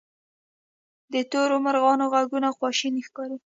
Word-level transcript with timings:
د 1.13 1.15
تورو 1.31 1.55
مرغانو 1.65 2.05
ږغونه 2.13 2.49
خواشیني 2.57 3.01
ښکاري. 3.07 3.37